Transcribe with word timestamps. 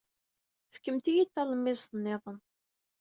Fkemt-iyi-d 0.73 1.29
talemmiẓt 1.33 1.89
niḍen. 1.95 2.37